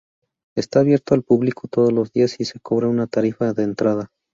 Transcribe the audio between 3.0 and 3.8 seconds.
tarifa de